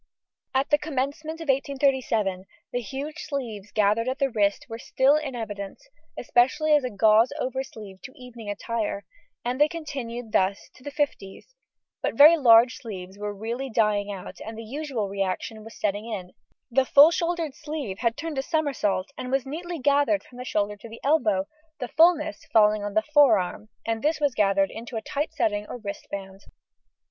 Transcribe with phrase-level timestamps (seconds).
[0.55, 5.35] At the commencement in 1837 the huge sleeves gathered at the wrist were still in
[5.35, 9.05] evidence, especially as a gauze oversleeve to evening attire,
[9.45, 11.53] and they continued thus to the fifties,
[12.01, 16.33] but very large sleeves were really dying out and the usual reaction was setting in;
[16.71, 20.45] the full shouldered sleeve had turned a somersault and was neatly gathered tight from the
[20.45, 21.45] shoulder to the elbow,
[21.79, 25.77] the fullness falling on the forearm, and this was gathered into a tight setting or
[25.77, 26.41] wristband.